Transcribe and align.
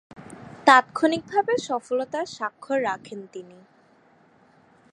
তাৎক্ষণিকভাবে 0.65 1.53
সফলতার 1.67 2.25
স্বাক্ষর 2.27 2.79
রাখেন 2.83 3.19
তিনি। 3.33 3.57